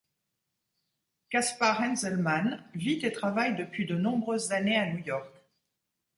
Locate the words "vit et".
2.73-3.11